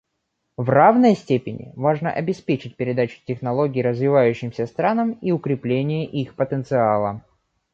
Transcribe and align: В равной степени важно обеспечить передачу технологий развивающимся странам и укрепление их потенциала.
В 0.57 0.67
равной 0.69 1.13
степени 1.15 1.73
важно 1.75 2.11
обеспечить 2.11 2.75
передачу 2.75 3.19
технологий 3.27 3.83
развивающимся 3.83 4.65
странам 4.65 5.11
и 5.21 5.31
укрепление 5.31 6.07
их 6.07 6.33
потенциала. 6.33 7.23